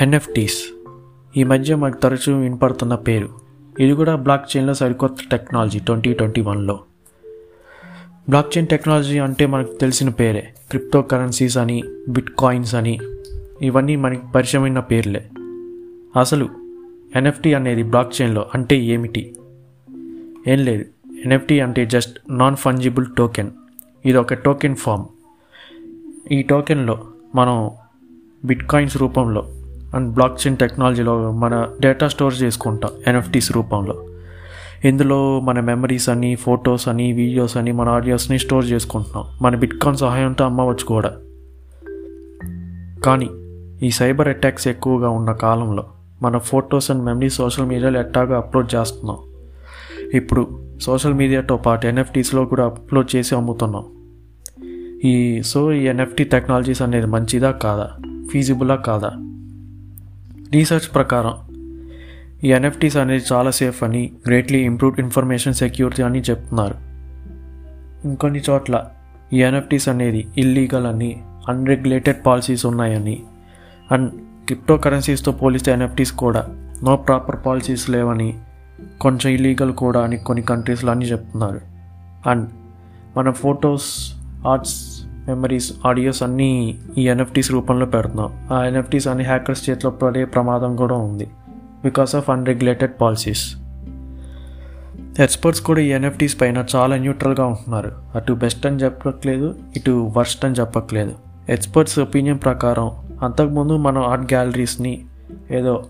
[0.00, 0.64] NFTs
[1.36, 3.28] ఈ మధ్య మనకు తరచూ వినపడుతున్న పేరు.
[3.80, 6.80] ఇది కూడా బ్లాక్ చైన్లో సరికొత్త టెక్నాలజీ ట్వంటీ ట్వంటీ వన్లో
[8.28, 10.54] బ్లాక్ చైన్ టెక్నాలజీ అంటే మనకు తెలిసిన పేరే.
[10.70, 12.98] క్రిప్టో కరెన్సీస్ అని బిట్ కాయిన్స్ అని
[13.62, 15.30] ఇవన్నీ మనకి పరిచయమైన పేర్లే.
[16.20, 16.48] అసలు
[17.16, 19.36] ఎన్ఎఫ్టీ అనేది బ్లాక్ చైన్లో అంటే ఏమిటి?
[20.48, 20.84] ఏం లేదు.
[21.24, 23.50] ఎన్ఎఫ్టీ అంటే జస్ట్ నాన్ ఫంజిబుల్ టోకెన్
[24.04, 25.04] ఇది ఒక టోకెన్ ఫామ్
[26.32, 27.70] ఈ టోకెన్లో మనం
[28.44, 29.48] బిట్ కాయిన్స్ రూపంలో
[29.94, 34.04] అండ్ బ్లాక్ చైన్ టెక్నాలజీలో మన డేటా స్టోర్ చేసుకుంటాం ఎన్ఎఫ్టీస్ రూపంలో.
[34.84, 39.24] ఇందులో మన మెమరీస్ అని ఫొటోస్ అని వీడియోస్ అని మన ఆడియోస్ని స్టోర్ చేసుకుంటున్నాం.
[39.42, 41.12] మన బిట్కాయిన్ సహాయంతో అమ్మవచ్చు కూడా.
[43.04, 43.28] కానీ
[43.86, 45.84] ఈ సైబర్ అటాక్స్ ఎక్కువగా ఉన్న కాలంలో
[46.22, 49.16] మన ఫొటోస్ అండ్ మెమరీ సోషల్ మీడియాలో ఎట్టాగా అప్లోడ్ చేస్తున్నాం.
[50.14, 53.84] ఇప్పుడు సోషల్ మీడియాతో పాటు ఎన్ఎఫ్టీస్లో కూడా అప్లోడ్ చేసి అమ్ముతున్నాం.
[55.04, 57.90] ఈ సో ఈ ఎన్ఎఫ్టీ టెక్నాలజీస్ అనేది మంచిదా కాదా?
[58.32, 59.12] ఫీజిబులా కాదా?
[60.52, 61.34] రీసెర్చ్ ప్రకారం
[62.44, 66.74] ఈ ఎన్ఎఫ్టీస్ అనేది చాలా సేఫ్ అని గ్రేట్లీ ఇంప్రూవ్డ్ ఇన్ఫర్మేషన్ సెక్యూరిటీ అని చెప్తున్నారు.
[68.08, 68.84] ఇంకొన్ని చోట్ల
[69.32, 73.22] ఈ ఎన్ఎఫ్టీస్ అనేది ఇల్లీగల్ అని అన్రెగ్యులేటెడ్ పాలసీస్ ఉన్నాయని
[73.92, 74.10] అండ్
[74.46, 76.46] క్రిప్టో కరెన్సీస్తో పోలిస్తే ఎన్ఎఫ్టీస్ కూడా
[76.84, 78.38] నో ప్రాపర్ పాలసీస్ లేవని
[79.00, 81.60] కొంచెం ఇల్లీగల్ కూడా అని కొన్ని కంట్రీస్లో అని చెప్తున్నారు.
[82.26, 82.50] అండ్
[83.16, 84.12] మన ఫొటోస్
[84.46, 84.95] ఆర్ట్స్
[85.28, 88.48] మెమరీస్ ఆడియోస్ అన్నీ ఈ ఎన్ఎఫ్టీస్ రూపంలో పెడుతున్నాం.
[88.52, 91.30] ఆ ఎన్ఎఫ్టీస్ అన్ని హ్యాకర్స్ చేతిలో పడే ప్రమాదం కూడా ఉంది.
[91.84, 93.56] Because of unregulated policies
[95.20, 97.92] experts కూడా ఈ ఎన్ఎఫ్టీస్ పైన చాలా న్యూట్రల్గా ఉంటున్నారు.
[98.14, 101.12] అటు బెస్ట్ అని చెప్పట్లేదు ఇటు వర్స్ట్ అని చెప్పట్లేదు.
[101.48, 102.90] ఎక్స్పర్ట్స్ ఒపీనియన్ ప్రకారం
[103.22, 105.04] అంతకుముందు మనం ఆర్ట్ గ్యాలరీస్ని
[105.50, 105.84] ఏదో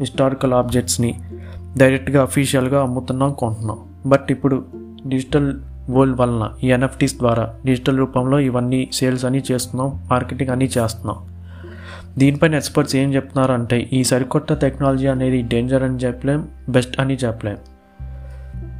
[0.00, 1.20] హిస్టారికల్ ఆబ్జెక్ట్స్ని
[1.76, 3.78] డైరెక్ట్గా అఫీషియల్గా అమ్ముతున్నాం కొంటున్నాం.
[4.06, 4.64] బట్ ఇప్పుడు
[5.06, 11.16] డిజిటల్ వరల్డ్ వలన ఈ ఎన్ఎఫ్టీస్ ద్వారా డిజిటల్ రూపంలో ఇవన్నీ సేల్స్ అని చేస్తున్నాం మార్కెటింగ్ అని చేస్తున్నాం.
[12.18, 17.56] దీనిపైన ఎక్స్పర్ట్స్ ఏం చెప్తున్నారు అంటే ఈ సరికొత్త టెక్నాలజీ అనేది డేంజర్ అని చెప్పలేం బెస్ట్ అని చెప్పలేం.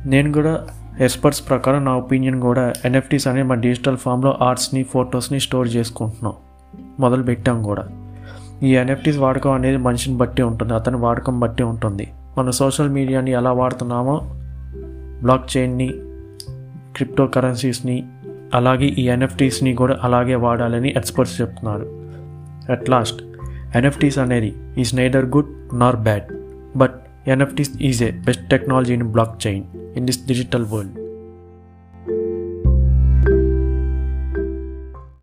[0.06, 0.66] నేను కూడా
[1.00, 6.32] ఎక్స్పర్ట్స్ ప్రకారం నా ఒపీనియన్ కూడా ఎన్ఎఫ్టీస్ అనేది మా డిజిటల్ ఫామ్లో ఆర్ట్స్ని ఫొటోస్ని స్టోర్ చేసుకుంటున్నాం.
[7.00, 7.86] మొదలు పెట్టాం కూడా.
[8.62, 12.12] ఈ ఎన్ఎఫ్టీస్ వాడకం అనేది మనిషిని బట్టి ఉంటుంది అతని వాడకం బట్టి ఉంటుంది.
[12.38, 14.20] మన సోషల్ మీడియాని ఎలా వాడుతున్నామో
[15.22, 15.90] బ్లాక్ చైన్ని
[17.00, 17.96] క్రిప్టో కరెన్సీస్ని
[18.54, 21.86] అలాగే ఈ ఎన్ఎఫ్టీస్ని కూడా అలాగే వాడాలని ఎక్స్పర్ట్స్ చెప్తున్నారు.
[22.72, 23.20] అట్ లాస్ట్
[23.76, 26.28] ఎన్ఎఫ్టీస్ అనేది is neither good nor bad
[26.78, 26.96] but
[27.28, 29.02] NFTs is a best technology in
[29.46, 29.64] blockchain
[29.96, 30.99] in this digital world